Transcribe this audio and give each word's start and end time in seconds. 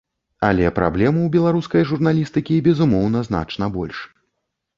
Але 0.45 0.69
праблем 0.77 1.19
у 1.23 1.27
беларускай 1.35 1.83
журналістыкі, 1.91 2.57
безумоўна, 2.69 3.23
значна 3.29 3.71
больш. 3.79 3.97